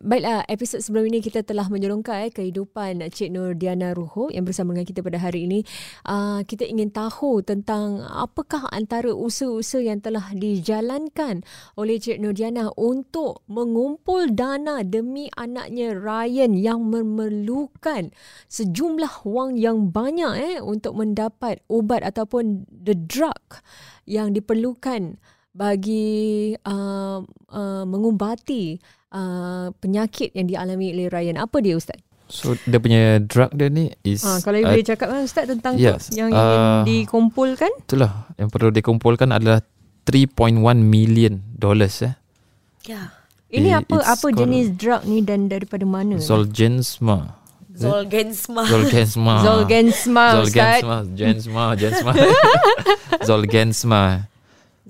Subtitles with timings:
[0.00, 4.72] baiklah, episod sebelum ini kita telah menyerongkai eh, kehidupan Cik Nur Diana Ruho yang bersama
[4.72, 5.60] dengan kita pada hari ini.
[6.08, 11.44] Uh, kita ingin tahu tentang apakah antara usaha-usaha yang telah dijalankan
[11.76, 18.08] oleh Cik Nur Diana untuk mengumpul dana demi anaknya Ryan yang memerlukan
[18.48, 23.60] sejumlah wang yang banyak eh untuk mendapat ubat ataupun the drug
[24.08, 25.20] yang diperlukan
[25.52, 27.20] bagi uh,
[27.52, 28.80] uh, mengubati
[29.10, 31.38] uh, penyakit yang dialami oleh Ryan.
[31.38, 31.98] Apa dia Ustaz?
[32.30, 35.74] So dia punya drug dia ni is Ha, kalau uh, boleh cakap kan Ustaz tentang
[35.74, 37.70] yes, tu, yang ingin uh, dikumpulkan?
[37.82, 39.66] itulah yang perlu dikumpulkan adalah
[40.06, 42.14] 3.1 million dollars eh.
[42.86, 43.10] Ya.
[43.50, 46.22] Ini i- apa apa jenis drug ni dan daripada mana?
[46.22, 47.34] Zolgensma.
[47.74, 48.62] Zolgensma.
[48.66, 49.34] Zolgensma.
[49.42, 50.82] Zolgensma Ustaz.
[50.86, 52.12] Zolgensma, Gensma, Gensma.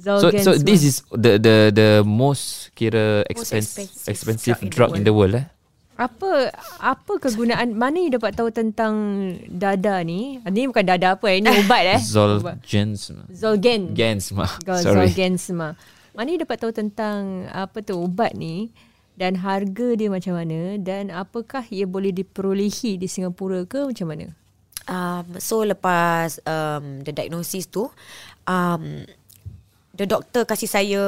[0.00, 0.40] Zolgensma.
[0.40, 3.76] So so this is the the the most kira expense,
[4.08, 5.46] expensive expensive, drug in the drug in the world eh.
[6.00, 6.48] apa
[6.80, 8.96] apa kegunaan mana you dapat tahu tentang
[9.52, 10.40] dada ni?
[10.40, 12.00] Ini bukan dada apa eh, ini ubat eh.
[12.00, 13.28] Zolgensma.
[13.28, 13.92] Zolgen.
[13.92, 14.48] Gensma.
[14.80, 15.12] Sorry.
[15.12, 15.76] Zolgensma.
[16.16, 18.72] Mana you dapat tahu tentang apa tu ubat ni
[19.20, 24.32] dan harga dia macam mana dan apakah ia boleh diperolehi di Singapura ke macam mana?
[24.88, 27.92] Um, so lepas um, the diagnosis tu,
[28.48, 29.04] um,
[30.00, 31.02] the doctor kasih saya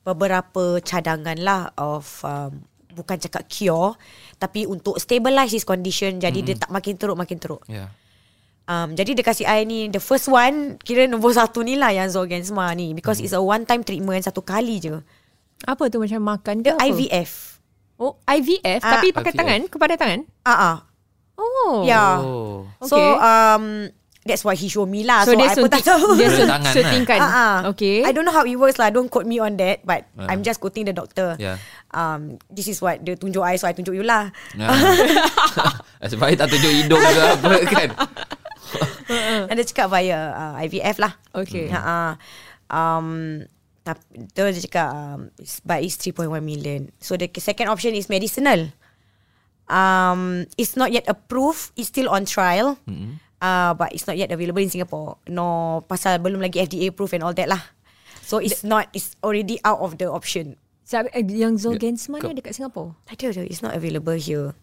[0.00, 3.96] beberapa cadangan lah of um, bukan cakap cure
[4.36, 6.46] tapi untuk stabilize his condition jadi mm.
[6.48, 7.60] dia tak makin teruk makin teruk.
[7.68, 7.92] Yeah.
[8.64, 12.08] Um, jadi dia kasih I ni the first one kira nombor satu ni lah yang
[12.08, 13.28] Zolgensma ni because Hmm.
[13.28, 15.04] it's a one time treatment satu kali je.
[15.68, 16.88] Apa tu macam makan ke The apa?
[16.88, 17.60] IVF.
[18.00, 19.40] Oh, IVF Ah, tapi pakai IVF.
[19.40, 20.20] tangan kepada tangan?
[20.42, 20.76] Ah uh-uh.
[21.36, 21.84] Oh.
[21.84, 22.12] Yeah.
[22.24, 22.64] Oh.
[22.80, 23.08] So Okay.
[23.20, 23.64] um
[24.24, 25.22] that's why he show me lah.
[25.22, 26.16] So, So, dia I pun tak tahu.
[26.16, 26.74] dia Pakai sun- tangan lah.
[26.74, 27.18] suntingkan.
[27.20, 27.56] Ah, ah.
[27.70, 28.00] Okay.
[28.00, 28.88] I don't know how it works lah.
[28.88, 29.84] Don't quote me on that.
[29.84, 30.32] But Ah.
[30.32, 31.36] I'm just quoting the doctor.
[31.36, 31.60] Yeah.
[31.92, 34.32] Um, this is what dia tunjuk I, so I tunjuk you lah.
[34.56, 34.74] Ah.
[36.02, 37.88] Sebab tak tunjuk hidung ke apa kan.
[39.52, 41.12] And dia cakap via uh, IVF lah.
[41.30, 41.68] Okay.
[41.68, 42.10] Ha ah.
[42.66, 43.44] Um,
[43.84, 44.00] tapi
[44.32, 45.20] tu dia cakap um,
[45.62, 46.88] but it's 3.1 million.
[46.98, 48.72] So the second option is medicinal.
[49.64, 51.72] Um, it's not yet approved.
[51.76, 52.76] It's still on trial.
[52.88, 53.20] Mm-hmm.
[53.44, 55.20] Uh, but it's not yet available in Singapore.
[55.28, 57.60] No, pasal belum lagi FDA approved and all that lah.
[58.24, 58.88] So it's not.
[58.96, 60.56] It's already out of the option.
[60.88, 62.96] Sebab eh, yang Zolgensma Kau- ni dekat Singapura.
[63.04, 63.42] Ada ada.
[63.44, 64.56] It's not available here.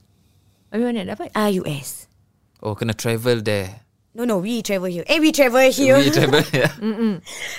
[0.73, 1.29] Habis mana dapat?
[1.37, 2.09] Ah, US.
[2.57, 3.85] Oh kena travel there.
[4.11, 5.05] No, no, we travel here.
[5.07, 5.95] Eh, we travel here.
[5.95, 6.73] We travel yeah.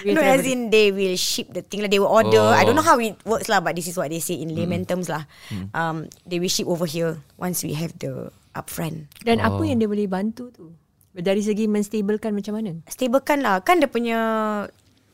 [0.04, 0.36] We no, travel.
[0.36, 1.88] as in they will ship the thing lah.
[1.88, 2.42] They will order.
[2.42, 2.52] Oh.
[2.52, 4.84] I don't know how it works lah, but this is what they say in layman
[4.84, 5.24] terms lah.
[5.72, 9.08] Um, they will ship over here once we have the upfront.
[9.24, 9.64] Dan apa Oh.
[9.64, 10.76] yang dia boleh bantu tu?
[11.12, 12.72] Dari segi menstabilkan macam mana?
[12.88, 13.60] Stablekan lah.
[13.60, 14.18] Kan dia punya...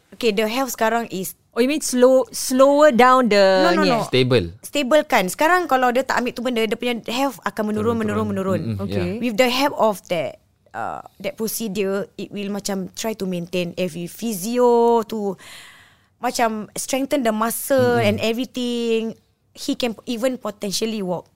[0.09, 3.99] Okay, the health sekarang is Oh, you mean slow slower down the No, no, no.
[3.99, 4.07] eh?
[4.07, 4.55] Stable.
[4.63, 5.27] stable kan.
[5.27, 8.61] Sekarang kalau dia tak ambil tu benda, dia punya health akan menurun, menurun, menurun.
[8.63, 9.19] Mm-mm, Okay.
[9.19, 9.19] yeah.
[9.19, 10.39] With the help of that
[10.71, 15.35] uh, that procedure, it will macam try to maintain every physio to
[16.23, 19.19] macam strengthen the muscle and everything.
[19.51, 21.27] He can even potentially walk.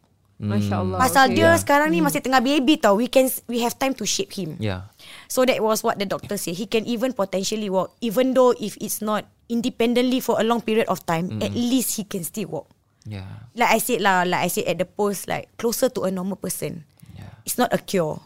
[0.43, 0.99] Masya Allah.
[0.99, 1.39] Pasal okay.
[1.39, 2.99] dia sekarang ni masih tengah baby tau.
[2.99, 4.59] We can we have time to shape him.
[4.59, 4.91] Yeah.
[5.31, 6.59] So that was what the doctor said.
[6.59, 10.91] He can even potentially walk, even though if it's not independently for a long period
[10.91, 12.67] of time, at least he can still walk.
[13.07, 13.47] Yeah.
[13.55, 16.39] Like I said lah, like I said at the post, like closer to a normal
[16.39, 16.83] person.
[17.15, 17.31] Yeah.
[17.47, 18.19] It's not a cure,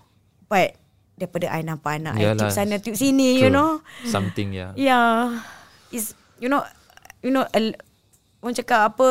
[0.48, 0.76] but
[1.16, 3.56] daripada I nampak anak I tube sana tube sini, you True.
[3.56, 3.70] know.
[4.08, 4.72] Something yeah.
[4.76, 5.40] Yeah,
[5.92, 6.64] it's you know,
[7.24, 7.76] you know, a-
[8.44, 9.08] orang cakap apa,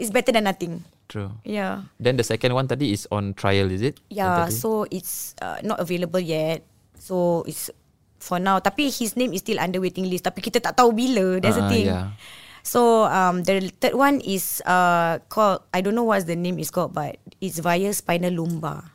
[0.00, 0.80] it's better than nothing.
[1.08, 1.32] True.
[1.44, 1.90] Yeah.
[2.00, 4.00] Then the second one tadi is on trial is it?
[4.08, 6.64] Yeah, so it's uh, not available yet.
[6.96, 7.68] So it's
[8.22, 8.62] for now.
[8.64, 10.24] Tapi his name is still under waiting list.
[10.24, 11.36] Tapi kita tak tahu bila.
[11.42, 11.86] That's the Ah, thing.
[11.90, 12.06] yeah.
[12.62, 16.70] So um, the third one is uh, called I don't know what the name is
[16.70, 18.86] called, but it's via spinal lumbar,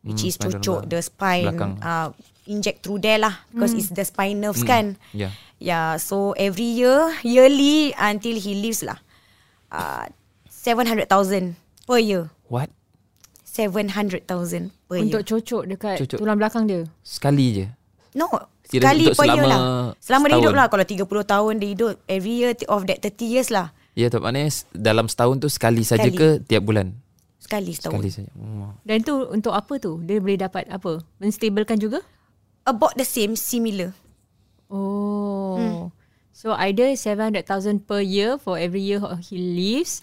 [0.00, 0.88] which Hmm, is cucuk lumbar.
[0.88, 1.72] the spine, Belakang.
[1.84, 2.08] uh,
[2.48, 4.96] inject through there lah, because it's the spine nerves kan.
[5.12, 5.30] Yeah.
[5.60, 6.00] Yeah.
[6.00, 8.96] So every year, yearly until he leaves lah,
[9.68, 10.08] uh,
[10.62, 12.30] seven hundred thousand per year.
[12.46, 12.70] What?
[13.42, 15.10] Seven hundred thousand per year.
[15.10, 16.18] Untuk cocok dekat Cucuk.
[16.22, 16.86] tulang belakang dia.
[17.02, 17.66] Sekali je.
[18.14, 18.30] No,
[18.70, 19.60] Kira sekali untuk per year selama lah.
[19.98, 20.42] Selama dia setahun.
[20.46, 20.66] hidup lah.
[20.70, 23.74] Kalau 30 tahun dia hidup, every year of that 30 years lah.
[23.92, 26.16] Ya, tak maknanya dalam setahun tu sekali saja Sekali.
[26.16, 26.96] ke tiap bulan?
[27.36, 28.00] Sekali setahun.
[28.00, 28.30] Sekali saja.
[28.40, 28.72] Oh.
[28.88, 30.00] Dan tu untuk apa tu?
[30.00, 31.04] Dia boleh dapat apa?
[31.20, 32.00] Menstabilkan juga?
[32.64, 33.92] About the same, similar.
[34.72, 35.60] Oh.
[35.60, 35.92] Hmm.
[36.32, 40.00] So either 700,000 per year for every year he lives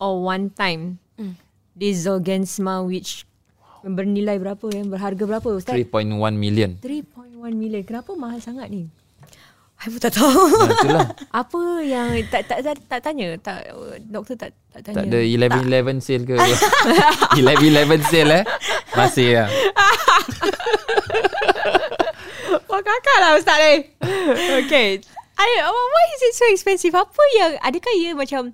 [0.00, 0.98] or one time.
[1.20, 1.36] Hmm.
[1.76, 3.28] This Zolgensma which
[3.84, 4.82] bernilai berapa ya?
[4.84, 5.76] Berharga berapa Ustaz?
[5.76, 6.76] 3.1 million.
[6.80, 7.82] 3.1 million.
[7.84, 8.88] Kenapa mahal sangat ni?
[9.80, 10.28] Pun tak tahu.
[10.28, 11.08] Ha, itulah.
[11.40, 13.64] Apa yang tak tak tak, tak tanya, tak
[14.12, 15.00] doktor tak tak tanya.
[15.00, 16.36] Tak ada 11-11 sale ke?
[17.40, 18.44] 11-11 sale eh?
[18.92, 19.48] Masih lah.
[22.68, 23.74] Wah kakak lah Ustaz ni.
[24.60, 25.00] okay.
[25.40, 26.92] I, why is it so expensive?
[26.92, 28.52] Apa yang, adakah ia macam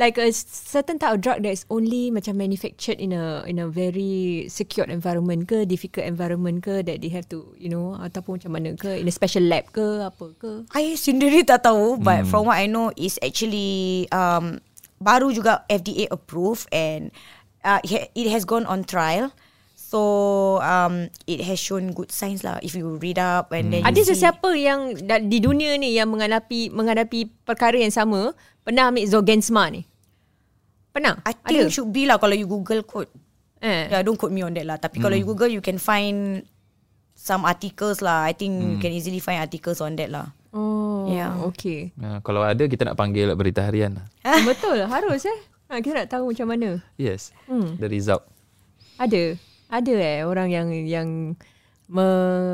[0.00, 3.68] like a certain type of drug that is only macam manufactured in a in a
[3.68, 8.50] very secured environment ke, difficult environment ke that they have to, you know, ataupun macam
[8.56, 10.64] mana ke, in a special lab ke, apa ke?
[10.72, 14.64] I sendiri tak tahu but from what I know is actually um
[14.96, 17.12] baru juga FDA approved and
[17.60, 19.36] uh, it ha- it has gone on trial.
[19.90, 20.00] So
[20.62, 24.14] um it has shown good signs lah if you read up and then you Ada
[24.14, 24.94] sesiapa yang
[25.26, 28.30] di dunia ni yang menghadapi menghadapi perkara yang sama
[28.62, 29.82] pernah ambil Zolgensma ni?
[30.94, 31.18] Pernah?
[31.26, 31.66] I Ada?
[31.66, 33.10] think should be lah kalau you Google code.
[33.60, 33.90] Eh.
[33.90, 34.78] Yeah, don't quote me on that lah.
[34.78, 36.46] Tapi kalau you Google, you can find
[37.12, 38.24] some articles lah.
[38.24, 40.32] I think you can easily find articles on that lah.
[40.50, 41.34] Oh, Yeah.
[41.46, 41.92] okay.
[42.00, 44.06] Ha, kalau ada, kita nak panggil berita harian lah.
[44.48, 45.38] Betul, harus eh.
[45.70, 46.80] Ha, kita nak tahu macam mana.
[46.98, 47.30] Yes.
[47.46, 47.78] Hmm.
[47.78, 48.26] The result.
[48.98, 49.38] Ada.
[49.70, 51.08] Ada eh orang yang yang
[51.86, 52.06] me,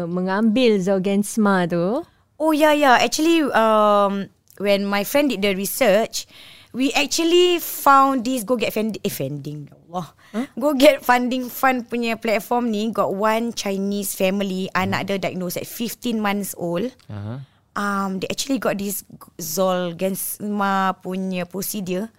[0.04, 2.04] mengambil Zolgensma tu.
[2.36, 3.00] Oh yeah, yeah.
[3.00, 4.28] Actually, um,
[4.60, 6.28] when my friend did the research,
[6.76, 9.72] we actually found this go get funding, eh, funding.
[9.88, 10.12] Allah.
[10.60, 15.64] Go get funding fund punya platform ni got one Chinese family anak dia diagnosed at
[15.64, 16.92] 15 months old.
[17.08, 17.40] Uh-huh.
[17.76, 19.08] Um, they actually got this
[19.40, 22.12] Zolgensma punya procedure.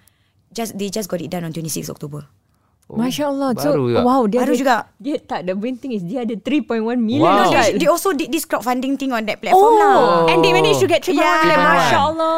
[0.49, 2.25] Just they just got it done on 26 October.
[2.87, 3.51] Oh, Masya Allah.
[3.59, 3.99] So, baru juga.
[3.99, 4.75] wow, dia Baru ada, juga.
[4.95, 7.27] Dia tak the main thing is dia ada 3.1 million.
[7.27, 7.51] Wow.
[7.51, 10.31] No, they, they also did this crowdfunding thing on that platform Oh, lah.
[10.31, 11.35] and they managed to get 3.1 Yeah.
[11.43, 11.59] million.
[11.59, 11.67] 3.1.
[11.67, 12.35] Masya Allah.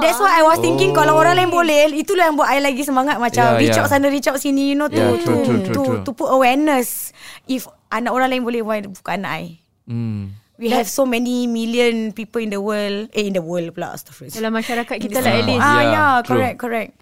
[0.00, 1.04] That's why I was thinking Oh.
[1.04, 3.84] kalau orang lain boleh, itulah yang buat I lagi semangat macam Yeah, reach yeah.
[3.84, 6.00] out sana reach out sini you know to Yeah, to, true, true, true, to, true.
[6.04, 7.12] to put awareness.
[7.44, 9.44] If anak orang lain boleh why bukan anak I?
[9.84, 10.40] Hmm.
[10.56, 13.92] We have so many million people in the world, eh in the world pula.
[14.32, 15.60] Dalam masyarakat kita lah at least.
[15.60, 16.92] Ah Yeah, yeah, correct correct.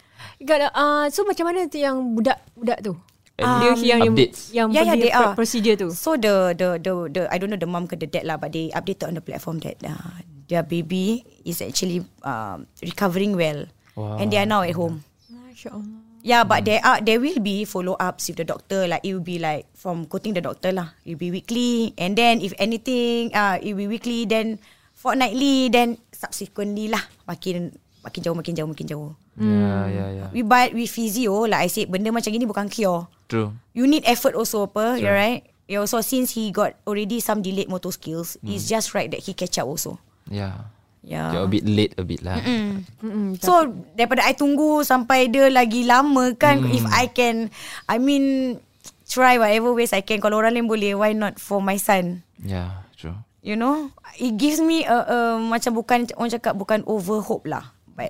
[0.45, 2.93] Got, uh, so macam mana tu yang budak-budak tu?
[3.35, 4.41] Um, dia yang yang, updates.
[4.55, 5.35] yang Yeah, yeah, they pro- are.
[5.35, 5.91] procedure tu.
[5.91, 8.55] So the the the the I don't know the mom ke the dad lah, but
[8.55, 13.67] they updated on the platform that uh, their baby is actually um, recovering well,
[13.99, 14.23] Wow.
[14.23, 15.03] and they are now at home.
[15.27, 15.99] Masya Allah.
[16.23, 18.87] Yeah, but there are there will be follow ups with the doctor.
[18.87, 20.95] Like it will be like from quoting the doctor lah.
[21.03, 24.31] It will be weekly, and then if anything, uh, it will be weekly.
[24.31, 24.63] Then
[24.95, 27.03] fortnightly, then subsequently lah.
[27.27, 27.75] Makin
[28.07, 29.11] makin jauh, makin jauh, makin jauh.
[29.35, 30.27] Ya, ya, ya.
[30.31, 33.11] We buy with physio, like I said, benda macam gini bukan cure.
[33.27, 33.51] True.
[33.75, 34.95] You need effort also, apa?
[34.95, 35.43] You're right.
[35.65, 39.33] Yeah, also since he got already some delayed motor skills, it's just right that he
[39.33, 39.97] catch up also.
[40.29, 40.71] Ya.
[41.05, 41.33] Yeah.
[41.37, 42.41] You're a bit late a bit lah.
[42.41, 43.37] Mm-mm.
[43.41, 47.53] So daripada I tunggu sampai dia lagi lama kan if I can
[47.85, 48.57] I mean
[49.05, 52.89] try whatever ways I can kalau orang lain boleh why not for my son Ya,
[52.97, 53.17] true.
[53.45, 57.69] you know it gives me a, a macam bukan orang cakap bukan over hope lah
[57.93, 58.09] but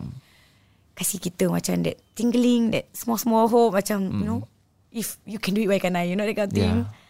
[0.94, 4.40] kasih kita macam that tingling that small small hope macam you know
[4.94, 7.02] if you can do it why can I you know that kind of thing Yeah.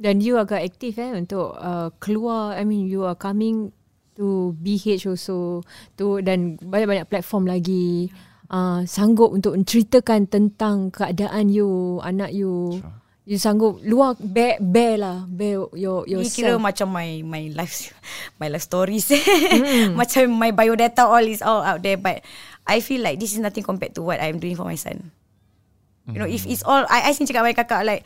[0.00, 3.68] Dan you agak aktif eh untuk uh, keluar I mean you are coming
[4.16, 5.60] to BH also
[5.92, 8.08] tu dan banyak-banyak platform lagi
[8.48, 12.80] uh, sanggup untuk menceritakan tentang keadaan you, anak you.
[12.80, 12.96] Sure.
[13.28, 17.92] You sanggup luar bare, bare lah, bare your Ini kira macam my my life
[18.40, 19.12] my life stories.
[20.00, 22.24] macam my biodata all is all out there but
[22.70, 25.10] I feel like this is nothing compared to what I'm doing for my son.
[26.10, 28.02] You know, if it's all I I sini cakap dengan kakak like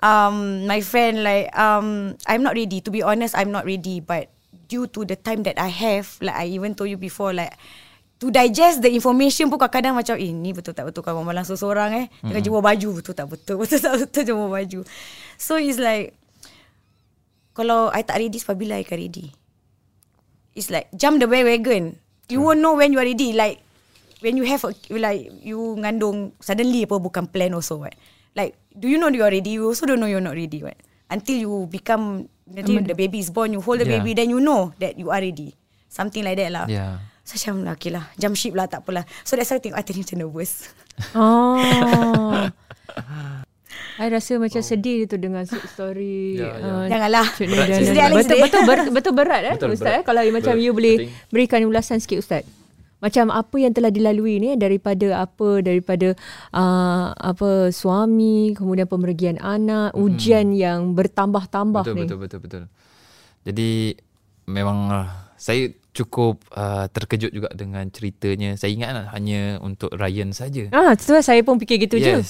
[0.00, 2.80] um my friend like um I'm not ready.
[2.80, 4.00] To be honest I'm not ready.
[4.00, 4.32] But
[4.72, 7.52] due to the time that I have like I even told you before like
[8.22, 11.90] to digest the information pun kadang-kadang macam eh ni betul tak betul kalau malam seorang
[11.92, 12.06] eh?
[12.22, 12.88] Dengan jemur baju.
[13.02, 13.58] Betul tak betul?
[13.66, 14.80] Betul tak betul jemur baju?
[15.36, 16.14] So it's like
[17.52, 19.26] kalau I tak ready apabila I akan ready?
[20.56, 22.00] It's like jump the bandwagon.
[22.32, 23.36] You won't know when you are ready.
[23.36, 23.60] Like
[24.22, 27.92] when you have a, like you ngandung suddenly apa bukan plan also what
[28.32, 30.78] like do you know you are ready you also don't know you're not ready what
[31.10, 33.98] until you become nanti the baby is born you hold the Yeah.
[33.98, 35.52] baby then you know that you are ready
[35.86, 37.02] something like that lah Ya.
[37.22, 39.84] So macam okay lah Jump ship lah tak apalah So that's why I tengok I
[39.84, 40.52] tadi macam nervous
[41.14, 42.50] Oh.
[43.94, 46.36] I rasa macam sedih tu dengan story.
[46.36, 46.52] Ya, ya.
[46.58, 47.86] uh, Janganlah Berat sikit.
[47.86, 48.42] Sedih Alex, betul, sedih.
[48.42, 49.94] betul, ber, betul berat eh Betul, Ustaz berat.
[49.94, 50.64] eh kalau macam Berat.
[50.64, 50.94] you boleh
[51.28, 52.42] berikan ulasan sikit Ustaz.
[53.02, 56.14] Macam apa yang telah dilalui ni daripada apa daripada
[56.54, 62.00] uh, apa suami kemudian pemergian anak ujian yang bertambah-tambah Betul, ni.
[62.06, 62.62] betul, betul, betul.
[63.42, 63.98] Jadi
[64.46, 68.56] memang uh, saya cukup uh, terkejut juga dengan ceritanya.
[68.56, 70.72] Saya ingat lah, hanya untuk Ryan saja.
[70.72, 72.22] Ah, tu saya pun fikir gitu je.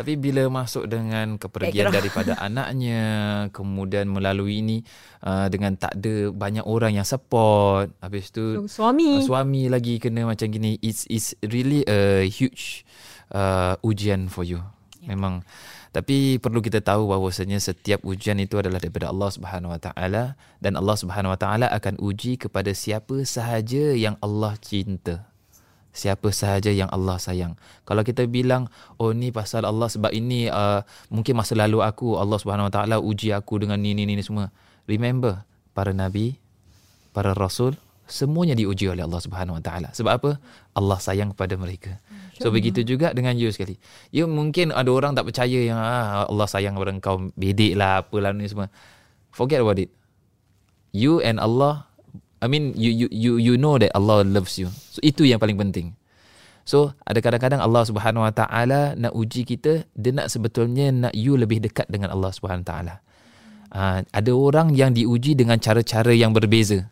[0.00, 3.02] Tapi bila masuk dengan kepergian daripada anaknya,
[3.52, 4.80] kemudian melalui ini
[5.22, 9.20] uh, dengan tak ada banyak orang yang support, habis tu Suami.
[9.20, 12.88] uh, suami lagi kena macam gini, it's it's really a huge
[13.30, 14.64] uh, ujian for you.
[15.04, 15.44] Memang
[15.90, 20.78] tapi perlu kita tahu bahawasanya setiap ujian itu adalah daripada Allah Subhanahu Wa Taala dan
[20.78, 25.26] Allah Subhanahu Wa Taala akan uji kepada siapa sahaja yang Allah cinta.
[25.90, 27.58] Siapa sahaja yang Allah sayang.
[27.82, 32.38] Kalau kita bilang, oh ni pasal Allah sebab ini uh, mungkin masa lalu aku Allah
[32.38, 34.54] Subhanahu Wa Taala uji aku dengan ni ni ni semua.
[34.86, 35.42] Remember,
[35.74, 36.38] para nabi,
[37.10, 37.74] para rasul
[38.06, 39.88] semuanya diuji oleh Allah Subhanahu Wa Taala.
[39.90, 40.30] Sebab apa?
[40.78, 41.98] Allah sayang kepada mereka.
[42.40, 43.76] So begitu juga dengan you sekali.
[44.08, 48.32] You mungkin ada orang tak percaya yang ah, Allah sayang kepada engkau bedek lah apalah
[48.32, 48.72] ni semua.
[49.28, 49.92] Forget about it.
[50.90, 51.89] You and Allah
[52.40, 54.72] I mean you you you you know that Allah loves you.
[54.72, 55.92] So itu yang paling penting.
[56.64, 61.36] So ada kadang-kadang Allah Subhanahu Wa Taala nak uji kita, dia nak sebetulnya nak you
[61.36, 62.94] lebih dekat dengan Allah Subhanahu Wa Taala.
[63.70, 66.88] Uh, ada orang yang diuji dengan cara-cara yang berbeza.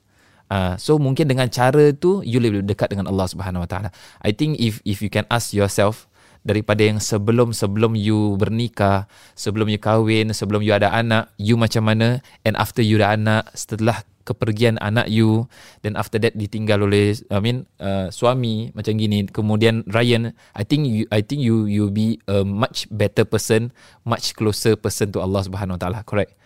[0.49, 3.89] Uh, so mungkin dengan cara tu you lebih dekat dengan Allah Subhanahu Wa Taala.
[4.21, 6.09] I think if if you can ask yourself
[6.45, 9.05] daripada yang sebelum sebelum you bernikah,
[9.37, 13.43] sebelum you kahwin, sebelum you ada anak, you macam mana and after you ada anak,
[13.53, 15.49] setelah kepergian anak you
[15.81, 20.85] then after that ditinggal oleh I mean uh, suami macam gini kemudian Ryan I think
[20.85, 23.73] you I think you you be a much better person
[24.05, 26.37] much closer person to Allah Subhanahu Wa Taala correct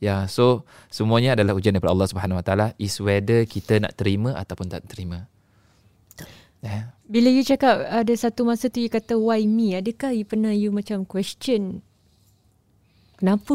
[0.00, 4.00] Ya, yeah, so semuanya adalah ujian daripada Allah Subhanahu Wa Taala is whether kita nak
[4.00, 5.28] terima ataupun tak terima.
[6.64, 6.96] Yeah.
[7.04, 10.72] Bila you cakap ada satu masa tu you kata why me, adakah you pernah you
[10.72, 11.84] macam question
[13.20, 13.52] kenapa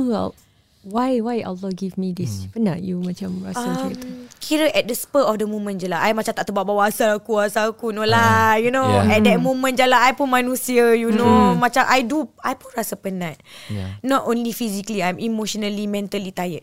[0.85, 2.45] why why Allah give me this?
[2.45, 2.49] Hmm.
[2.53, 4.07] Pernah you macam rasa um, macam itu?
[4.45, 7.41] Kira at the spur of the moment je lah I macam tak terbawa asal aku
[7.41, 9.17] Asal aku No lah You know Yeah.
[9.17, 12.69] At that moment je lah I pun manusia You know Macam I do I pun
[12.77, 13.41] rasa penat
[13.73, 13.97] Yeah.
[14.05, 16.61] Not only physically I'm emotionally Mentally tired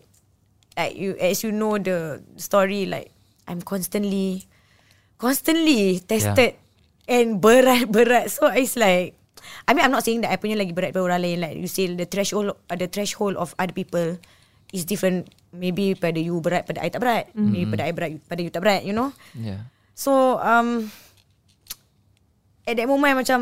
[0.79, 3.11] Like you As you know the Story like
[3.51, 4.47] I'm constantly
[5.19, 6.55] Constantly Tested
[7.03, 9.19] And berat-berat So it's like
[9.63, 11.37] I mean I'm not saying that I punya lagi berat daripada orang lain.
[11.39, 14.19] Like you say The threshold uh, The threshold of other people
[14.73, 15.29] Is different.
[15.53, 17.31] Maybe pada you berat Pada I tak berat.
[17.31, 17.47] Mm.
[17.47, 19.15] Maybe pada I berat Pada you tak berat You know?
[19.37, 19.69] Yeah.
[19.95, 20.91] So um
[22.67, 23.39] At that moment I macam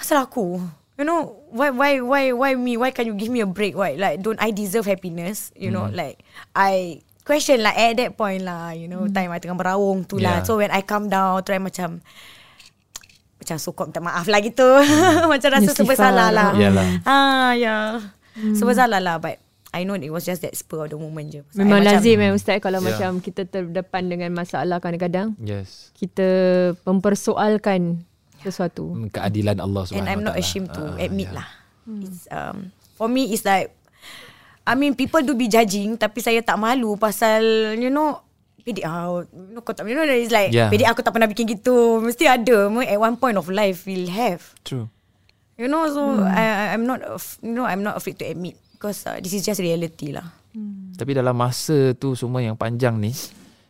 [0.00, 0.62] Asal aku?
[0.96, 2.80] You know Why why why why me?
[2.80, 3.76] Why can't you give me a break?
[3.76, 5.52] Why like Don't I deserve happiness?
[5.52, 6.24] You know Like
[6.56, 10.40] I Question like At that point lah You know Time I tengah meraung tu lah.
[10.40, 10.46] Yeah.
[10.48, 12.00] So when I come down Try macam
[13.42, 14.64] Macam sokok minta maaf lah gitu
[15.32, 16.86] Macam rasa Istighfar serba salah lah Yalah.
[17.02, 17.98] Ah ya
[18.38, 18.54] yeah.
[18.54, 21.40] Serba salah lah But I know it was just that spur of the moment je
[21.42, 22.88] Pasal I Memang macam- lazim eh Ustaz kalau Yeah.
[22.88, 25.90] macam kita terdepan dengan masalah kadang-kadang Yes.
[25.92, 26.28] kita
[26.82, 28.06] mempersoalkan
[28.38, 28.94] sesuatu.
[29.08, 31.36] Keadilan Allah Subhanahu And I'm not ashamed to Ah, admit yeah.
[31.38, 31.48] lah.
[31.98, 33.74] It's um for me it's like
[34.62, 37.42] I mean people do be judging tapi saya tak malu pasal
[37.74, 38.22] you know
[38.62, 40.70] Pedik ah, you know, kau tak, you know, it's like Yeah.
[40.70, 41.98] Pedik aku tak pernah bikin gitu.
[41.98, 44.54] Mesti ada At one point of life We'll have.
[44.62, 44.86] True.
[45.58, 48.54] You know So I, I- I'm not af- You know I'm not afraid to admit
[48.74, 50.26] Because uh, this is just reality lah.
[50.92, 53.14] Tapi dalam masa tu semua yang panjang ni,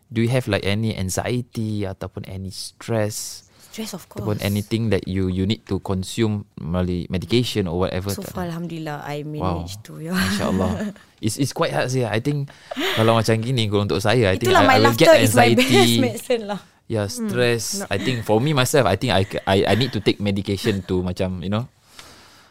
[0.09, 5.09] do you have like any anxiety ataupun any stress Stress of course ataupun anything that
[5.09, 8.13] you you need to consume melalui medication or whatever?
[8.13, 8.45] So far?
[8.45, 10.13] Alhamdulillah I managed to yeah.
[10.13, 10.71] Masya Allah.
[11.25, 12.05] It's it's quite hard sih.
[12.05, 12.53] I think
[13.01, 15.25] kalau macam gini kalau untuk saya, I think Itulah I, my I will get laughter
[15.25, 16.03] is my best anxiety.
[16.05, 16.61] medicine lah
[16.93, 17.81] Yeah, stress.
[17.89, 21.01] I think for me myself, I think I, I I need to take medication to
[21.01, 21.65] macam you know.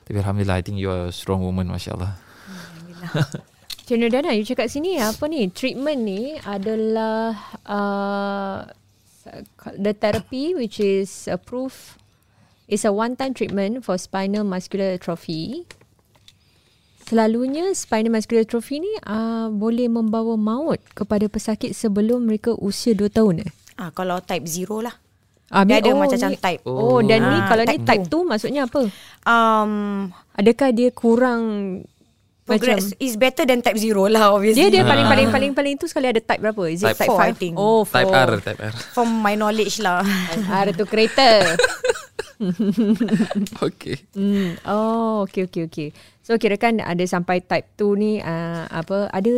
[0.07, 2.17] Tapi alhamdulillah, I think you are a strong woman, masya Allah.
[3.85, 5.45] Cik Nurdana, you cakap sini apa ni?
[5.53, 7.37] Treatment ni adalah
[7.69, 8.65] uh,
[9.73, 11.97] the therapy which is approved
[12.65, 15.67] is a one-time treatment for spinal muscular atrophy.
[17.01, 23.11] Selalunya spinal muscular atrophy ni uh, boleh membawa maut kepada pesakit sebelum mereka usia 2
[23.11, 23.49] tahun eh.
[23.75, 24.95] ah, Kalau type zero lah
[25.51, 26.63] Ah, Dia ada macam ni- type.
[26.63, 28.87] Oh, dan ni Ah, kalau ni type type 2 maksudnya apa?
[29.27, 31.41] um, Adakah dia kurang
[32.51, 34.60] Progress macam is better than type zero lah obviously.
[34.60, 36.63] dia dia paling paling paling paling tu sekali ada type berapa?
[36.67, 37.41] Is it Type type four, I 5?
[37.41, 37.53] think.
[37.55, 38.15] Oh, Type four.
[38.17, 38.74] R, type R.
[38.91, 40.03] From my knowledge lah.
[40.63, 41.29] R tu kereta.
[43.62, 44.01] Okay.
[44.17, 44.58] hmm.
[44.65, 45.89] Oh, okay, okay, okay.
[46.25, 49.29] So kira kan ada sampai type 2 ni uh, apa ada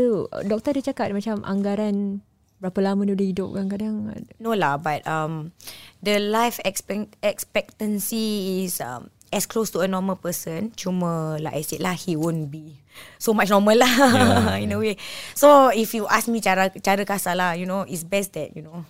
[0.43, 2.23] doktor dia cakap macam anggaran
[2.63, 3.95] berapa lama dia boleh hidup kadang-kadang.
[4.39, 5.51] no lah, but um,
[5.99, 10.71] the life expect- expectancy is um, as close to a normal person.
[10.79, 12.79] Cuma like I said lah, he won't be
[13.17, 14.95] so much normal lah Yeah, in a way.
[15.33, 18.63] So if you ask me cara cara kasar lah, you know, it's best that you
[18.65, 18.85] know.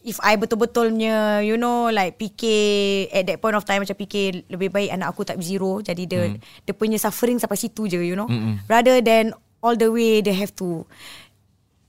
[0.00, 4.72] if I betul-betulnya you know like fikir at that point of time macam fikir lebih
[4.72, 6.64] baik anak aku tak zero jadi dia mm.
[6.64, 8.64] dia punya suffering sampai situ je you know Mm-mm.
[8.64, 10.88] rather than all the way they have to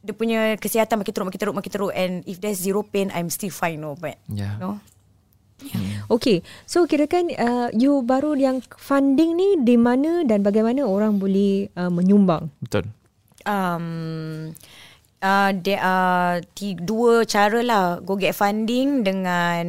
[0.04, 3.32] dia punya kesihatan makin teruk makin teruk makin teruk and if there's zero pain I'm
[3.32, 4.60] still fine no but Yeah.
[4.60, 4.76] you know
[5.62, 6.10] Hmm.
[6.10, 11.70] Okay, so kirakan uh, you baru yang funding ni di mana dan bagaimana orang boleh
[11.78, 12.50] uh, menyumbang?
[12.60, 12.90] Betul.
[13.46, 14.52] um,
[15.22, 19.66] uh, there are t- dua cara lah go get funding dengan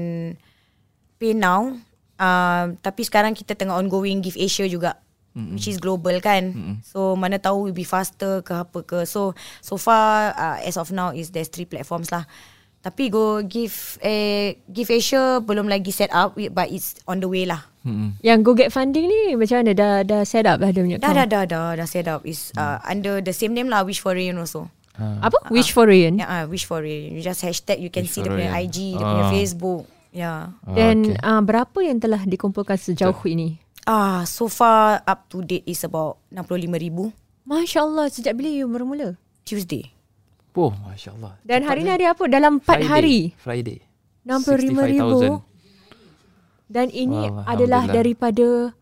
[1.16, 1.72] pay now
[2.18, 4.98] uh, tapi sekarang kita tengah ongoing give Asia juga
[5.36, 5.54] mm-hmm.
[5.56, 6.76] which is global kan mm-hmm.
[6.82, 9.32] so mana tahu will be faster ke apa ke so
[9.62, 12.26] so far uh, as of now is there's three platforms lah
[12.82, 17.46] tapi go give eh give Asia belum lagi set up but it's on the way
[17.46, 18.14] lah Mm-mm.
[18.22, 21.14] Yang go get funding ni macam mana dah dah set up dah dia punya dah
[21.14, 24.14] dah dah dah dah set up is uh, under the same name lah Wish for
[24.14, 25.48] Rain also Apa?
[25.48, 26.20] Wish for Rain.
[26.20, 27.16] Yeah, uh, wish for it.
[27.16, 28.52] You just hashtag, you can Wish see dia punya.
[28.52, 29.32] IG, dia punya Ah.
[29.32, 29.82] Facebook.
[30.12, 30.40] Yeah.
[30.68, 31.24] Dan okay.
[31.24, 33.56] uh, berapa yang telah dikumpulkan sejauh ini?
[33.88, 37.08] Ah, so far up to date is about 65,000
[37.42, 39.16] Masya Allah, sejak bila you bermula?
[39.42, 39.90] Tuesday.
[40.52, 41.32] Oh, Masya Allah.
[41.42, 42.28] Dan hari ni hari apa?
[42.28, 42.84] Dalam 4 Friday.
[42.84, 43.18] hari.
[43.40, 43.78] Friday.
[44.28, 45.40] 65,000.
[45.42, 45.42] 65,000.
[46.68, 48.72] Dan ini Wah, adalah daripada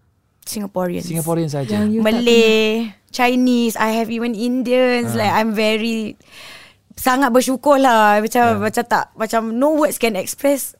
[0.43, 1.07] Singaporeans.
[1.07, 1.83] Singaporean saja.
[1.87, 5.15] Malay, Chinese, I have even Indians.
[5.15, 6.15] Like I'm very
[6.95, 8.19] sangat bersyukur lah.
[8.19, 8.63] Macam Yeah.
[8.63, 10.75] macam tak macam no words can express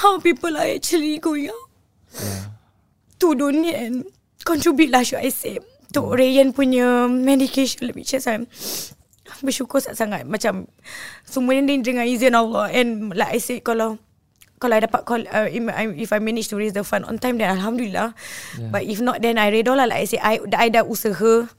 [0.00, 1.68] how people are actually going out
[2.12, 2.52] Yeah.
[3.20, 3.94] to donate and
[4.44, 8.38] contribute lah should I say untuk Rayan punya medication lebih macam saya
[9.40, 10.68] bersyukur sangat-sangat macam
[11.24, 13.96] semua ni dengan izin Allah and like I say kalau
[14.62, 17.18] kalau I dapat call uh, if, I, if I manage to raise the fund on
[17.18, 18.14] time then Alhamdulillah
[18.60, 18.70] yeah.
[18.70, 21.50] but if not then I redha lah like I say I, I dah usaha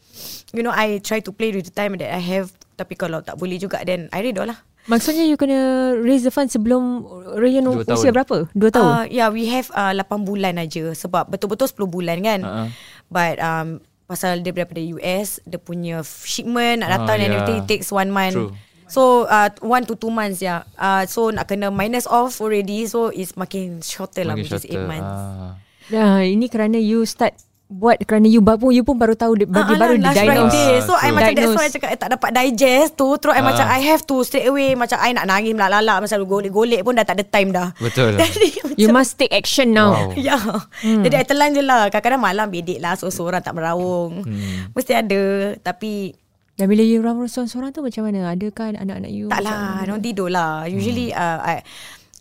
[0.55, 3.35] you know I try to play with the time that I have tapi kalau tak
[3.35, 7.07] boleh juga then I redha lah Maksudnya you kena raise the fund sebelum
[7.39, 8.15] Rayan Dua usia tahun.
[8.19, 8.37] berapa?
[8.51, 8.91] Dua tahun?
[8.91, 12.39] Uh, yeah, we have uh, 8 bulan aja sebab betul-betul 10 bulan kan.
[12.43, 12.67] Uh-uh.
[13.07, 13.79] But um
[14.13, 17.33] pasal dia daripada US, dia punya shipment nak datang Ah, and yeah.
[17.33, 18.37] everything it takes one month.
[18.37, 18.53] True.
[18.85, 20.69] So uh, one to two months yeah.
[20.77, 24.69] Uh, so nak kena minus off already so it's makin shorter lah Makin which is
[24.69, 25.09] eight months.
[25.09, 25.57] Ah.
[25.89, 27.33] Nah, ini kerana you start
[27.73, 30.53] buat kerana you baru you pun baru tahu dia, bagi Ah, baru lah, last diagnose.
[30.53, 30.69] Friday.
[30.79, 31.09] So I True.
[31.09, 31.55] macam that's Diagnose.
[31.55, 33.43] why I cakap I tak dapat digest tu Terus I Ah.
[33.43, 37.03] macam I have to straight away Macam I nak nangis melak-lalak Macam golek-golek pun dah
[37.03, 38.13] tak ada time dah Betul.
[38.21, 39.91] Jadi You macam- must take action now.
[39.91, 40.13] Wow.
[40.29, 41.01] Ya hmm.
[41.01, 44.71] Jadi I telan je lah Kadang-kadang malam bedek lah Seorang-seorang tak meraung hmm.
[44.71, 45.21] Mesti ada
[45.57, 46.13] Tapi
[46.53, 48.29] Dan bila you ramu seorang-seorang tu macam mana?
[48.29, 49.25] Adakah anak-anak you?
[49.27, 51.65] Tak lah Diorang tidur lah Usually uh, I,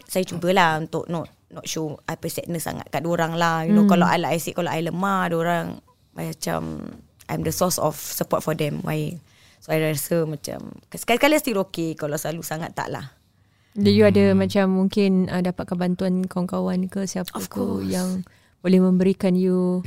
[0.07, 4.09] Saya cubalah Untuk not not show I sadness sangat Kat orang lah You know Kalau
[4.09, 5.79] I like I said Kalau I lemah orang
[6.17, 6.89] Macam
[7.29, 9.17] I'm the source of support for them Why
[9.61, 13.13] So I rasa macam Sekali-kali still okay Kalau selalu sangat tak lah
[13.77, 17.89] Jadi you ada macam mungkin uh, dapatkan bantuan kawan-kawan ke siapa Of ke course.
[17.89, 18.25] yang
[18.63, 19.83] boleh memberikan you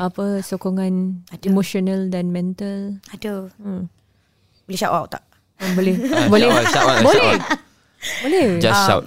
[0.00, 1.44] apa sokongan Ada.
[1.50, 3.02] emotional dan mental.
[3.12, 3.90] Ada Hmm.
[4.64, 5.24] Boleh shout out tak?
[5.60, 5.92] Ah, boleh.
[6.08, 6.48] Ah, boleh.
[6.48, 7.32] shout out, shout out, boleh.
[7.36, 7.58] shout out.
[8.24, 8.46] Boleh.
[8.62, 9.04] Just shout.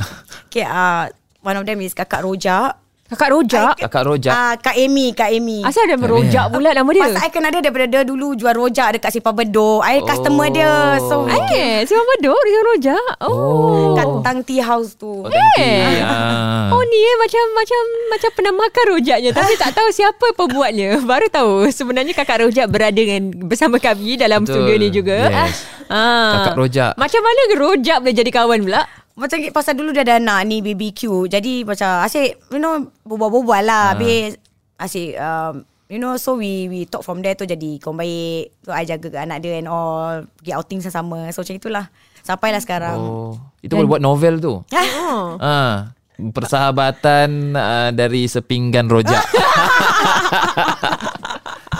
[0.52, 1.10] Okay uh,
[1.43, 2.79] One of them is Kakak Rojak
[3.13, 3.75] Kakak Rojak.
[3.77, 4.34] Kakak Rojak.
[4.34, 7.03] Ah, Kak Amy Kak Amy Asal ada merojak pula nama dia?
[7.06, 9.86] Pasal I kenal dia daripada dia dulu jual rojak dekat Simpang Bedok.
[9.86, 10.97] I customer dia.
[11.03, 13.10] So Eh, siapa bedok dia rojak?
[13.21, 13.93] Oh.
[13.93, 15.21] kat Tang Tea House tu.
[15.21, 15.62] Oh, you.
[15.62, 16.01] Eh.
[16.01, 16.73] Ah.
[16.73, 20.97] Oh ni eh macam macam macam pernah makan rojaknya tapi tak tahu siapa pembuatnya.
[21.12, 24.63] Baru tahu sebenarnya kakak rojak berada dengan bersama kami dalam Betul.
[24.63, 25.29] studio ni juga.
[25.29, 25.67] Yes.
[25.91, 26.41] Ah.
[26.41, 26.91] Kakak rojak.
[26.97, 29.03] Macam mana rojak boleh jadi kawan pula?
[29.13, 31.30] Macam pasal dulu dia ada anak ni BBQ.
[31.30, 33.93] Jadi macam asyik you know berbual-bual lah.
[33.93, 34.41] Habis
[34.82, 38.58] asyik um, you know so we we talk from there tu jadi kawan baik.
[38.65, 40.26] So I jaga anak dia and all.
[40.41, 41.30] Pergi outing sama-sama.
[41.30, 41.86] So macam itulah.
[42.23, 42.97] Sampailah sekarang.
[42.97, 44.63] Oh, itu boleh buat novel tu.
[44.63, 45.36] Oh.
[45.43, 49.21] Ah, persahabatan uh, dari sepinggan rojak.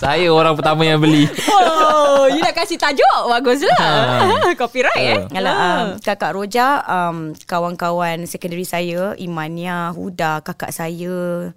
[0.04, 1.32] Saya orang pertama yang beli.
[1.48, 3.20] Oh, you nak kasih tajuk?
[3.32, 3.80] Baguslah.
[4.60, 5.20] Copyright eh.
[5.32, 11.52] Yalah, um, kakak Roja, um, kawan-kawan secondary saya, Imania, Huda, kakak saya,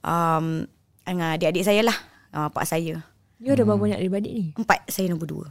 [0.00, 0.64] um,
[1.04, 1.96] dengan adik-adik saya lah,
[2.32, 3.04] uh, pak saya.
[3.36, 4.44] You ada berapa banyak adik-adik ni?
[4.56, 5.46] Empat, saya nombor dua.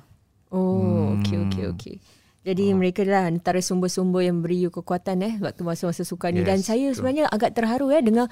[0.49, 1.95] Oh, okey okey okey.
[2.43, 2.75] Jadi oh.
[2.75, 6.59] mereka lah antara sumber-sumber yang beri you kekuatan eh waktu masa-masa sukan ni Yes, dan
[6.59, 6.95] saya true.
[6.99, 8.27] sebenarnya agak terharu eh dengan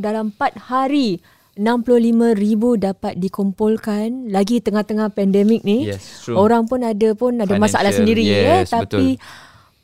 [0.00, 1.20] dalam 4 hari
[1.52, 5.92] 65,000 dapat dikumpulkan lagi tengah-tengah pandemik ni.
[5.92, 6.40] Yes, true.
[6.40, 9.06] Orang pun ada pun ada masalah Financial, sendiri yes, eh tapi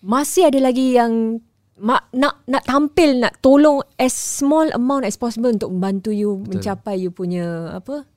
[0.00, 1.42] masih ada lagi yang
[1.76, 6.48] mak, nak nak tampil nak tolong as small amount as possible untuk membantu you Betul.
[6.56, 8.08] mencapai you punya apa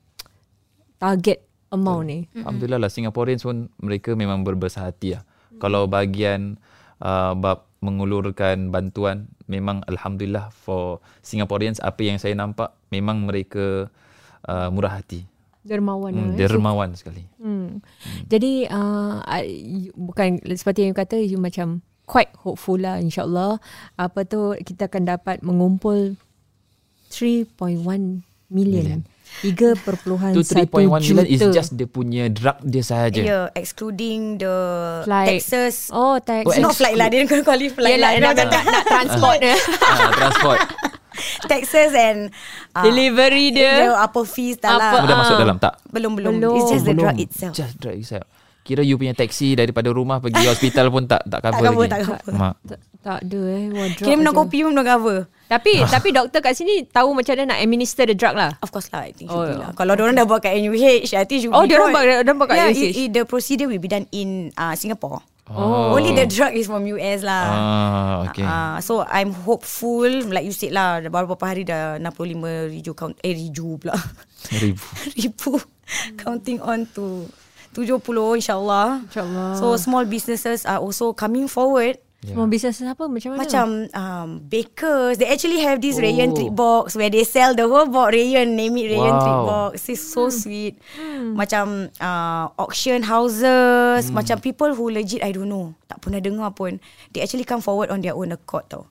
[0.96, 2.18] target amount ni.
[2.32, 5.28] Alhamdulillah lah Singaporeans pun mereka memang berbesar hati lah.
[5.60, 6.56] Kalau bahagian
[7.04, 13.88] uh, bab mengulurkan bantuan memang alhamdulillah for Singaporeans apa yang saya nampak memang mereka
[14.44, 15.24] uh, murah hati
[15.62, 16.10] Dermawan.
[16.10, 16.38] hmm, eh.
[16.38, 17.80] dermawan sekali Hmm.
[18.24, 23.56] Jadi uh, I- bukan seperti yang you kata you macam quite hopeful lah insyaallah
[23.96, 26.14] apa tu kita akan dapat mengumpul
[27.08, 27.82] 3.1
[28.48, 29.00] million.
[29.40, 31.54] 3.1 tu 3.1 million is juta.
[31.54, 34.54] just dia punya drug dia sahaja Yeah, excluding the
[35.02, 35.40] Flight.
[35.40, 35.88] taxes.
[35.88, 36.44] Oh, tax.
[36.44, 38.28] Oh, Not flight lah, dia kena call flight Yelah, lah.
[38.28, 39.56] nak, nak, nak, nak transport dia.
[39.80, 40.58] ah, transport
[41.50, 42.30] taxes and
[42.70, 43.92] uh, Delivery the dia.
[43.92, 44.92] apa fees dah Apa, lah.
[45.00, 45.74] Sudah masuk dalam tak?
[45.86, 46.32] Belum belum.
[46.36, 46.54] Belum.
[46.54, 47.04] It's just the Belum.
[47.08, 47.52] drug itself.
[47.52, 48.26] Just drug itself.
[48.62, 51.90] Kira you punya taksi daripada rumah pergi hospital pun tak tak cover cover, lagi.
[51.90, 52.30] tak cover.
[52.32, 52.54] Mak.
[52.62, 53.64] Tak, tak ada eh.
[53.68, 55.18] Wah, drug Kira minum kopi pun belum cover.
[55.44, 58.54] Tapi tapi doktor kat sini tahu macam mana nak administer the drug lah.
[58.58, 59.66] Of course lah, I think Oh, should be yeah.
[59.66, 59.70] lah.
[59.74, 60.78] Kalau orang dah buat kat NUH,
[61.10, 62.78] I think should Oh, be diorang quite- buat- diorang buat kat yeah, UH.
[62.80, 65.26] it- it- the procedure will be done in uh, Singapore.
[65.52, 65.92] Oh.
[65.96, 67.44] Only the drug is from US lah.
[67.44, 68.44] Ah, okay.
[68.44, 73.14] Uh, so I'm hopeful Like you said lah Baru beberapa hari dah 65 riju count
[73.20, 73.92] Eh riju pula
[74.48, 74.84] Ribu.
[75.20, 75.52] Ribu
[76.16, 77.28] Counting on to
[77.76, 78.00] 70
[78.40, 79.60] insyaAllah InsyaAllah.
[79.60, 83.10] So small businesses are also coming forward Semua bisnes apa?
[83.10, 83.40] Macam mana?
[83.42, 85.18] Macam um, bakers.
[85.18, 86.06] They actually have this Oh.
[86.06, 88.54] Rayon treat box Where they sell the whole box Rayon.
[88.54, 89.22] Name it Rayon Wow.
[89.26, 89.72] treat box.
[89.90, 90.78] It's so sweet.
[91.34, 94.14] Macam uh, Auction houses.
[94.14, 95.74] Macam people who legit I don't know.
[95.90, 96.78] Tak pernah dengar pun.
[97.10, 98.86] They actually come forward On their own accord tau.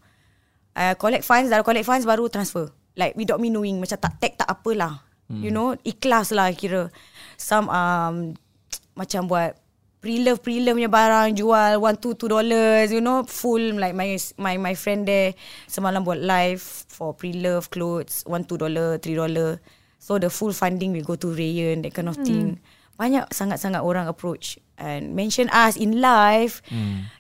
[0.76, 1.48] Uh, Collect funds.
[1.48, 2.68] Dah collect funds Baru transfer.
[3.00, 3.80] Like without me knowing.
[3.80, 5.08] Macam tak tag tak apalah.
[5.32, 5.80] You know?
[5.88, 6.92] Ikhlas lah kira.
[7.40, 8.36] Some um,
[9.00, 9.56] Macam buat
[10.02, 14.58] pre-love pre-love punya barang jual one two two dollars you know full like my my
[14.58, 15.38] my friend there
[15.70, 16.60] semalam buat live
[16.90, 19.62] for pre-love clothes one two dollar three dollar.
[20.02, 22.58] So the full funding will go to Rayon that kind of thing.
[22.98, 26.66] Banyak sangat-sangat orang approach and mention us in live.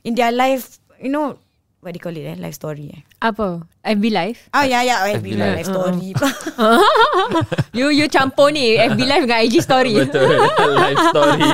[0.02, 1.38] In their life you know
[1.86, 3.62] what do you call it eh life story eh Apa?
[3.86, 4.50] FB Live?
[4.50, 5.58] Oh ya ya FB FB live, live.
[5.62, 6.10] live story
[7.78, 9.94] you you campur ni FB Live dengan IG Story.
[9.94, 10.42] Betul.
[10.82, 11.50] Life story.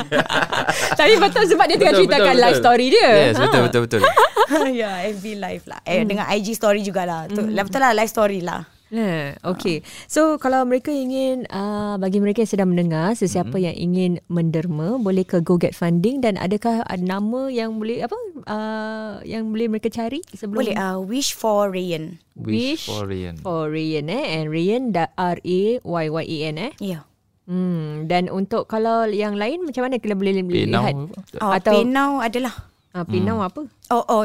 [0.96, 2.64] Tapi betul sebab dia tengah Betul, ceritakan betul, live betul.
[2.64, 3.12] story dia.
[3.12, 4.02] Yes, betul betul betul.
[4.80, 8.64] ya FB live lah eh, dengan IG story jugalah tu betul lah live story lah
[8.88, 9.84] Ha, okay.
[10.06, 13.66] So kalau mereka ingin uh, bagi mereka yang sedang mendengar sesiapa Mm-hmm.
[13.66, 18.16] yang ingin menderma boleh ke Go Get Funding dan adakah ada nama yang boleh apa
[18.44, 23.36] uh, yang boleh mereka cari sebelum boleh uh, wish for Rayon Wish for Rayon.
[23.38, 26.72] for Rayan eh and Rayan da R A Y Y E N eh.
[26.78, 27.04] ya yeah.
[27.44, 30.84] Hmm dan untuk kalau yang lain macam mana kita boleh Pay now.
[30.84, 30.96] lihat
[31.40, 33.64] Oh, Atau- now adalah uh, pinau apa?
[33.88, 34.24] Oh oh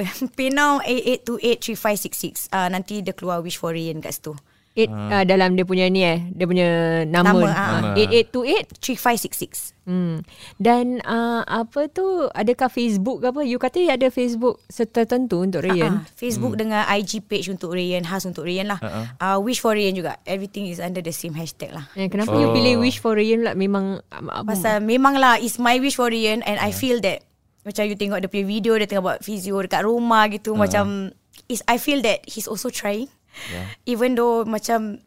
[0.49, 4.35] now 88283566 uh, Nanti dia keluar Wish for Rayon kat situ
[4.73, 5.21] It, uh.
[5.21, 6.69] Uh, dalam dia punya ni eh dia punya
[7.05, 7.89] nama, Nama, nama.
[7.93, 7.93] ah.
[7.93, 10.23] 8828 3566 Hmm.
[10.57, 13.43] Dan uh, apa tu adakah Facebook ke apa?
[13.43, 15.99] You kata ada Facebook tertentu untuk Rayan.
[15.99, 19.05] uh, Facebook dengan IG page untuk Rayon Khas untuk Rayon lah Uh-uh.
[19.19, 22.39] uh, Wish for Rayon juga Everything is under the same hashtag lah Eh, kenapa oh.
[22.39, 26.07] you pilih Wish for Rayan lah memang uh, Pasal memang lah It's my wish for
[26.07, 27.27] Rayon And I feel that
[27.63, 30.63] Macam you tengok dia punya video Dia tengah buat physio Dekat rumah gitu uh.
[30.63, 31.11] Macam
[31.51, 33.11] is I feel that He's also trying
[33.51, 33.67] Yeah.
[33.89, 35.01] Even though macam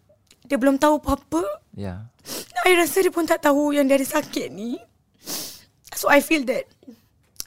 [0.46, 1.44] Dia belum tahu apa-apa
[1.76, 2.10] Yeah.
[2.66, 4.80] I rasa dia pun tak tahu Yang dia ada sakit ni
[5.96, 6.68] So I feel that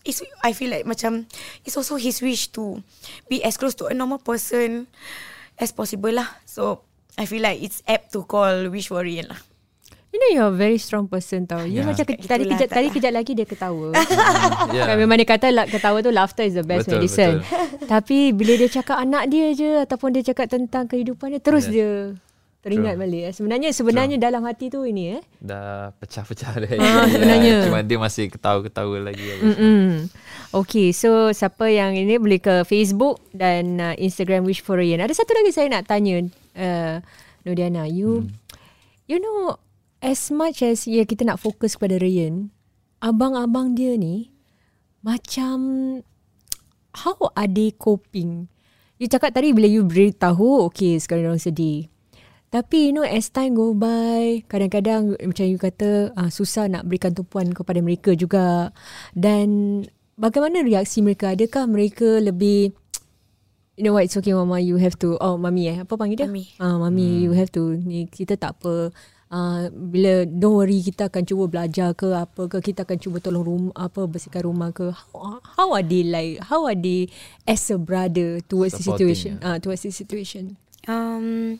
[0.06, 1.26] it's, I feel like macam
[1.66, 2.80] It's also his wish to
[3.26, 4.86] Be as close to a normal person
[5.58, 6.86] As possible lah So
[7.18, 9.40] I feel like it's apt to call Wish Rayon lah
[10.08, 11.60] You know you're a very strong person tau.
[11.60, 11.86] You Yeah.
[11.86, 13.92] macam ke, tadi Itulah, kejap tak tadi kejap lagi dia ketawa.
[14.72, 14.86] Yeah.
[14.86, 17.44] Kan memang dia kata lah, ketawa tu laughter is the best Betul, medicine.
[17.84, 21.72] Tapi bila dia cakap anak dia je ataupun dia cakap tentang kehidupan dia terus Yes.
[21.74, 21.90] dia
[22.58, 23.02] teringat True.
[23.04, 23.22] balik.
[23.22, 23.32] eh.
[23.32, 25.22] Sebenarnya sebenarnya dalam hati tu ini eh.
[25.38, 26.70] Dah pecah-pecah dah.
[26.74, 27.54] Ah, sebenarnya.
[27.68, 29.24] Cuma dia masih ketawa-ketawa lagi.
[29.38, 30.08] Mm-mm.
[30.50, 34.98] Okay, so siapa yang ini boleh ke Facebook dan uh, Instagram Wish for Rayan.
[34.98, 36.24] Ada satu lagi saya nak tanya,
[36.56, 36.96] uh,
[37.44, 38.32] Nodiana, you, Hmm.
[39.06, 39.54] you know,
[39.98, 42.54] as much as ya kita nak fokus kepada Rayan,
[43.02, 44.30] abang-abang dia ni
[45.02, 45.58] macam
[46.94, 48.50] how are they coping?
[48.98, 51.86] You cakap tadi bila you beritahu, okay sekarang orang sedih.
[52.48, 57.12] Tapi you know as time go by, kadang-kadang macam you kata uh, susah nak berikan
[57.14, 58.74] tumpuan kepada mereka juga.
[59.14, 59.84] Dan
[60.18, 61.36] bagaimana reaksi mereka?
[61.36, 62.74] Adakah mereka lebih
[63.78, 66.26] You know what, it's okay mama, you have to, oh mami eh, apa panggil dia?
[66.26, 66.50] Mami.
[66.58, 67.22] Ah, mami, hmm.
[67.22, 68.90] you have to, ni kita tak apa,
[69.32, 73.44] uh, bila don't worry kita akan cuba belajar ke apa ke, kita akan cuba tolong
[73.44, 74.92] rumah, apa bersihkan rumah ke.
[74.92, 77.08] How, how are they like, how are they
[77.48, 79.40] as a brother towards the situation?
[79.40, 80.56] Ah, towards the situation.
[80.88, 81.58] Um,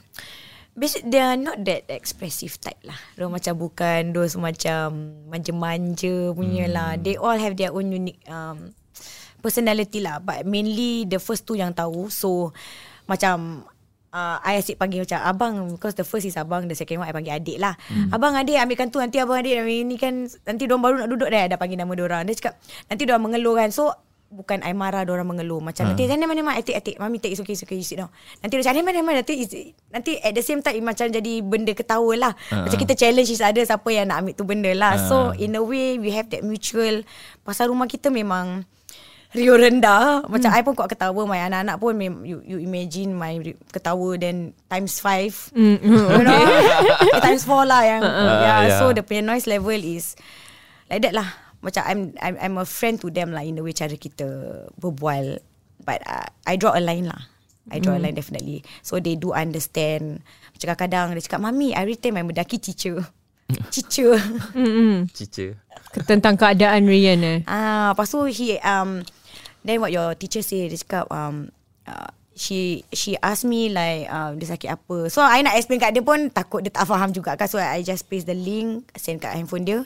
[0.78, 2.94] Basic, they are not that expressive type lah.
[3.18, 6.74] Dia macam bukan those macam manja-manja punya Hmm.
[6.74, 6.90] lah.
[6.94, 8.70] They all have their own unique um,
[9.38, 12.50] personality lah but mainly the first two yang tahu so
[13.06, 13.62] macam
[14.12, 17.14] uh, I asyik panggil macam abang because the first is abang the second one I
[17.14, 17.74] panggil adik lah.
[17.88, 18.12] Hmm.
[18.12, 21.28] abang adik ambilkan tu nanti abang adik ambil ni kan nanti diorang baru nak duduk
[21.28, 22.22] dah dah panggil nama diorang.
[22.24, 22.54] Dia cakap
[22.88, 23.68] nanti diorang mengeluh kan.
[23.72, 23.92] So
[24.28, 25.56] bukan I marah diorang mengeluh.
[25.60, 26.12] Macam nanti Hmm.
[26.12, 28.12] jangan mana mana atik atik mami take it's okay it's okay you sit down.
[28.44, 31.72] Nanti dia cakap mana mana nanti is- nanti at the same time macam jadi benda
[31.72, 32.32] ketawa lah.
[32.52, 32.82] Ah, macam ah.
[32.84, 35.00] kita challenge each other siapa yang nak ambil tu benda lah.
[35.00, 35.00] Ah.
[35.00, 37.00] so in a way we have that mutual.
[37.40, 38.68] Pasal rumah kita memang
[39.38, 41.22] Rio rendah Macam I pun kuat ketawa.
[41.24, 41.94] My anak-anak pun
[42.26, 43.38] you, you imagine My
[43.70, 45.32] ketawa Then times five.
[45.54, 46.42] Mm, mm, You know?
[47.24, 48.78] Times four lah yang Uh, yeah, yeah.
[48.82, 50.18] So the punya noise level is
[50.90, 51.28] Like that lah.
[51.62, 54.26] Macam I'm I'm, I'm a friend to them lah In the way cara kita
[54.76, 55.38] Berbual.
[55.86, 57.30] But uh, I draw a line lah.
[57.68, 58.64] I draw a line definitely.
[58.80, 60.24] So they do understand.
[60.56, 63.04] Macam kadang-kadang Dia cakap Mami I retain my mendaki teacher.
[63.74, 64.16] Teacher.
[64.52, 64.96] Mm, mm.
[65.12, 65.56] Cica.
[66.04, 67.38] Tentang keadaan Rian eh.
[67.48, 69.00] Ah, lepas tu he um
[69.68, 71.52] then what your teacher say dia cakap um
[71.84, 75.10] uh, she she asked me like um, dia sakit apa.
[75.10, 77.50] So I nak explain kat dia pun takut dia tak faham juga kan.
[77.50, 79.82] So I just paste the link send kat handphone dia.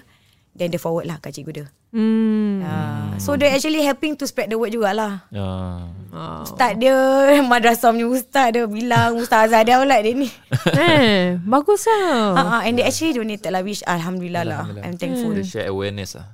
[0.52, 1.66] Then dia forward lah kat cikgu dia.
[1.92, 2.60] Hmm.
[2.60, 5.24] Uh, so they actually helping to spread the word jugalah.
[5.32, 5.88] Ah.
[6.12, 6.44] Oh.
[6.44, 6.92] Ustaz dia
[7.52, 10.28] madrasah punya ustaz dia bilang ustazah dia pula dia ni.
[10.76, 12.36] eh, bagus lah.
[12.36, 14.60] Ah, ah, and they actually donated lah which alhamdulillah, lah.
[14.64, 14.92] Alhamdulillah.
[14.92, 15.32] I'm thankful.
[15.32, 16.28] Dia share awareness lah.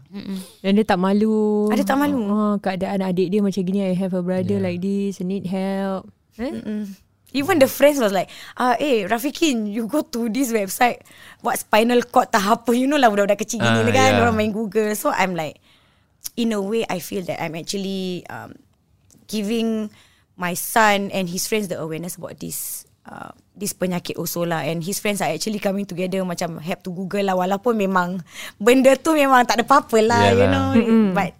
[0.62, 1.70] Dan dia tak malu.
[1.70, 2.18] Ah, dia tak malu.
[2.26, 3.86] Oh, keadaan adik dia macam gini.
[3.86, 4.66] I have a brother yeah.
[4.66, 5.22] like this.
[5.22, 6.10] I need help.
[6.38, 6.54] Eh?
[6.54, 7.07] Mm.
[7.36, 11.04] Even the friends was like, ah, eh, Rafikin, you go to this website,
[11.44, 14.20] what spinal cord tak apa, you know lah budak-budak kecil gini Ah, kan, yeah.
[14.24, 14.96] orang main Google.
[14.96, 15.60] So I'm like,
[16.40, 18.56] in a way, I feel that I'm actually um,
[19.28, 19.92] giving
[20.40, 24.86] my son and his friends the awareness about this uh, this penyakit also lah and
[24.86, 28.22] his friends are actually coming together macam have to google lah walaupun memang
[28.62, 30.78] benda tu memang tak ada apa-apa lah you Yalah.
[30.78, 31.34] know but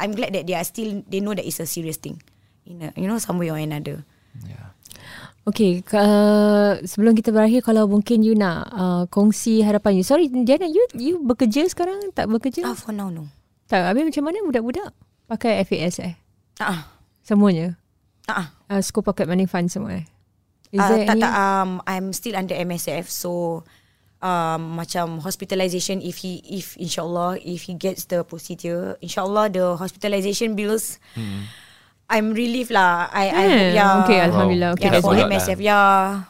[0.00, 2.16] I'm glad that they are still they know that it's a serious thing
[2.64, 4.16] in a, you know some way or another Yeah.
[5.48, 10.04] Okay, uh, sebelum kita berakhir, kalau mungkin you nak uh, kongsi harapan you.
[10.04, 12.12] Sorry, Diana, you you bekerja sekarang?
[12.12, 12.68] Tak bekerja?
[12.68, 13.24] ah for now no
[13.64, 14.92] Tak, habis macam mana budak-budak?
[15.24, 16.14] Pakai FAS eh?
[16.60, 16.88] ah
[17.24, 17.80] Semuanya?
[18.28, 20.04] ah Uh, school pocket money fund semua eh?
[20.68, 21.24] Is uh, there tak any?
[21.24, 23.64] tak um I'm still under MSF so
[24.20, 30.52] um macam hospitalization if he if insyaallah if he gets the procedure insyaallah the hospitalization
[30.52, 31.00] bills
[32.08, 34.70] I'm relieved lah I I Hmm, hope yeah okay, Alhamdulillah.
[34.76, 35.28] Okay, yeah, for good.
[35.28, 36.24] MSF yeah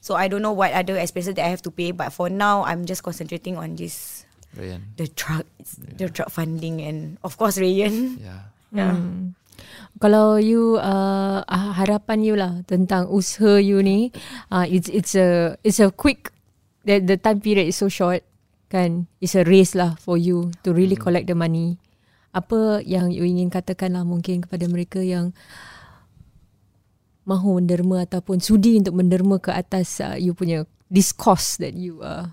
[0.00, 2.64] so I don't know what other expenses that I have to pay but for now
[2.64, 4.24] I'm just concentrating on this
[4.56, 4.82] Ryan.
[4.96, 5.44] the drug
[5.78, 8.48] the drug funding and of course Rayan Yeah.
[8.72, 9.36] yeah Hmm.
[10.00, 14.10] Kalau you uh, ah, harapan you lah tentang usaha you ni,
[14.50, 16.32] uh, it's it's a it's a quick
[16.82, 18.24] the the time period is so short
[18.66, 19.06] kan.
[19.22, 21.78] It's a race lah for you to really collect the money.
[22.32, 25.36] Apa yang you ingin katakan lah mungkin kepada mereka yang
[27.28, 30.66] mahu menderma ataupun sudi untuk menderma ke atas uh, you punya
[31.20, 32.26] cost that you uh,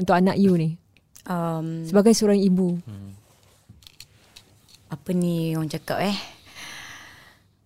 [0.00, 0.80] untuk anak you ni?
[1.28, 2.82] Um sebagai seorang ibu.
[4.92, 6.16] apa ni orang cakap eh?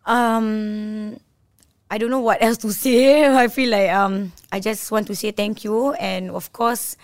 [0.06, 0.46] Um
[1.86, 3.26] I don't know what else to say.
[3.42, 6.94] I feel like um I just want to say thank you and of course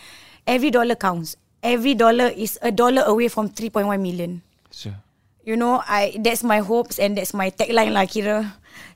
[0.47, 4.43] every dollar counts every dollar is a dollar away from 3.1 million.
[4.71, 4.97] Sure.
[5.45, 8.47] you know I that's my hopes and that's my tagline lah kira.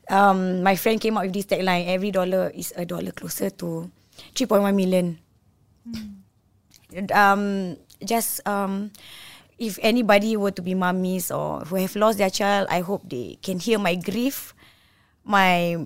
[0.07, 3.91] Um my friend came up with this tagline every dollar is a dollar closer to
[4.35, 5.19] 3.1 million.
[7.11, 8.95] Um just um
[9.59, 13.39] if anybody were to be mummies or who have lost their child I hope they
[13.43, 14.55] can hear my grief
[15.27, 15.83] my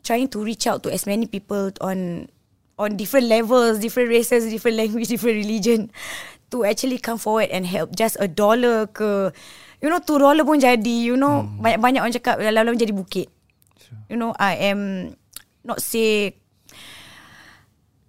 [0.00, 2.30] trying to reach out to as many people on
[2.80, 5.92] on different levels, different races, different language, different religion
[6.48, 7.92] to actually come forward and help.
[7.92, 9.28] Just a dollar ke
[9.84, 11.44] you know two dollar pun jadi you know.
[11.60, 13.28] Banyak-banyak orang cakap lalu-lalu jadi bukit.
[14.08, 15.12] You know I am
[15.60, 16.40] not say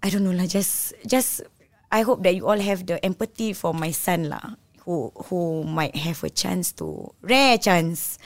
[0.02, 1.46] I don't know lah just just
[1.92, 4.58] I hope that you all have the empathy for my son lah
[4.88, 8.18] who who might have a chance to rare chance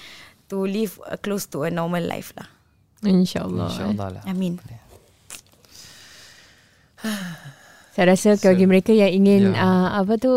[0.48, 2.48] to live close to a normal life lah.
[3.04, 3.70] InsyaAllah.
[3.72, 4.24] InsyaAllah lah.
[4.24, 4.62] I mean
[7.96, 9.64] Saya rasa so, bagi mereka yang ingin Ya.
[9.64, 10.28] uh, apa tu